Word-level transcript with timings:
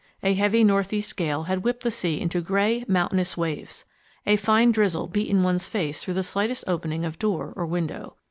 A 0.23 0.33
heavy 0.33 0.63
northeast 0.63 1.15
gale 1.15 1.43
had 1.43 1.63
whipped 1.63 1.83
the 1.83 1.91
sea 1.91 2.19
into 2.19 2.41
gray, 2.41 2.83
mountainous 2.87 3.37
waves. 3.37 3.85
A 4.25 4.35
fine 4.35 4.71
drizzle 4.71 5.05
beat 5.05 5.29
in 5.29 5.43
one's 5.43 5.67
face 5.67 6.01
through 6.01 6.15
the 6.15 6.23
slightest 6.23 6.63
opening 6.65 7.05
of 7.05 7.19
door 7.19 7.53
or 7.55 7.67
window. 7.67 8.15